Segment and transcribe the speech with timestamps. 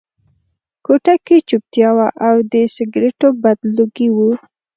[0.85, 4.31] کوټه کې چوپتیا وه او د سګرټو بد لوګي وو